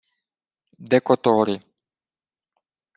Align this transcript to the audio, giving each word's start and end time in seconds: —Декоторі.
—Декоторі. 0.91 1.59